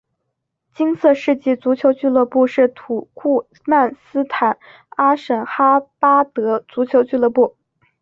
[0.73, 4.57] 金色世纪足球俱乐部是土库曼斯坦
[4.89, 7.55] 阿什哈巴德足球俱乐部。